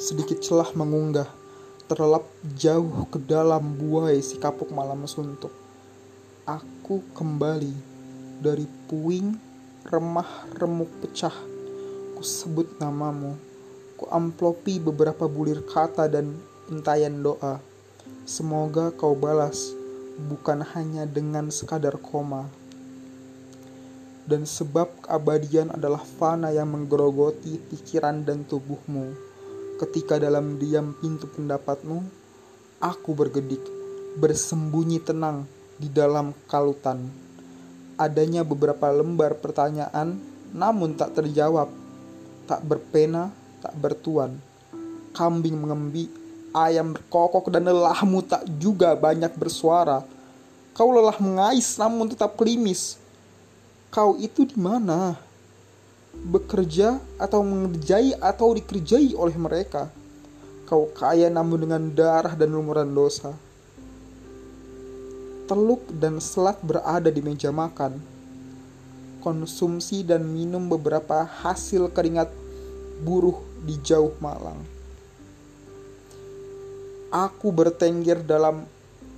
[0.00, 1.28] Sedikit celah mengunggah,
[1.84, 2.24] terlelap
[2.56, 5.52] jauh ke dalam buai si kapuk malam suntuk.
[6.48, 7.76] Aku kembali
[8.40, 9.36] dari puing
[9.84, 11.36] remah remuk pecah.
[12.16, 13.36] Ku sebut namamu.
[14.00, 16.32] Ku amplopi beberapa bulir kata dan
[16.72, 17.60] entayan doa.
[18.24, 19.76] Semoga kau balas,
[20.16, 22.48] bukan hanya dengan sekadar koma.
[24.24, 29.28] Dan sebab keabadian adalah fana yang menggerogoti pikiran dan tubuhmu
[29.80, 32.04] Ketika dalam diam pintu pendapatmu,
[32.84, 33.64] aku bergedik,
[34.20, 35.48] bersembunyi tenang
[35.80, 37.08] di dalam kalutan.
[37.96, 40.20] Adanya beberapa lembar pertanyaan,
[40.52, 41.72] namun tak terjawab,
[42.44, 43.32] tak berpena,
[43.64, 44.36] tak bertuan.
[45.16, 46.12] Kambing mengembi,
[46.52, 50.04] ayam berkokok, dan lelahmu tak juga banyak bersuara.
[50.76, 53.00] Kau lelah mengais, namun tetap klimis.
[53.88, 55.16] Kau itu di mana?
[56.14, 59.88] Bekerja atau mengerjai atau dikerjai oleh mereka.
[60.68, 63.34] Kau kaya namun dengan darah dan lumuran dosa.
[65.50, 67.98] Teluk dan selat berada di meja makan.
[69.18, 72.30] Konsumsi dan minum beberapa hasil keringat
[73.02, 74.62] buruh di jauh Malang.
[77.10, 78.62] Aku bertengger dalam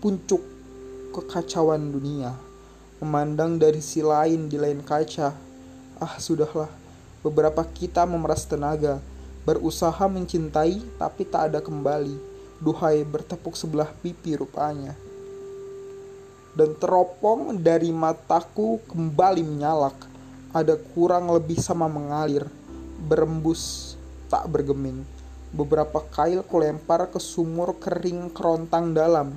[0.00, 0.40] puncuk
[1.12, 2.32] kekacauan dunia,
[3.04, 5.36] memandang dari si lain di lain kaca.
[6.00, 6.81] Ah, sudahlah
[7.22, 8.98] Beberapa kita memeras tenaga,
[9.46, 12.18] berusaha mencintai tapi tak ada kembali.
[12.58, 14.94] Duhai bertepuk sebelah pipi rupanya.
[16.52, 19.96] Dan teropong dari mataku kembali menyalak.
[20.52, 22.44] Ada kurang lebih sama mengalir,
[23.08, 23.94] berembus,
[24.28, 25.00] tak bergeming.
[25.54, 29.32] Beberapa kail kulempar ke sumur kering kerontang dalam.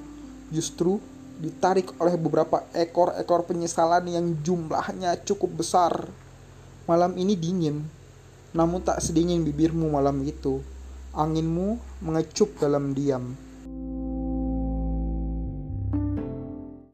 [0.52, 0.99] Justru
[1.39, 6.24] ditarik oleh beberapa ekor-ekor penyesalan yang jumlahnya cukup besar.
[6.86, 7.81] Malam ini dingin,
[8.53, 10.61] namun tak sedingin bibirmu malam itu.
[11.17, 13.33] Anginmu mengecup dalam diam.